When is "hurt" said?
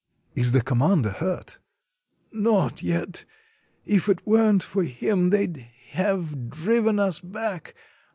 1.11-1.59